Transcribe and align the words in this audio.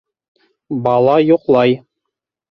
Бала 0.87 1.17
йоҡлай. 1.25 1.75